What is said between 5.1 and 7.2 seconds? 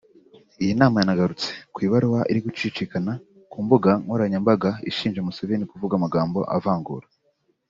Museveni kuvuga amagambo avangura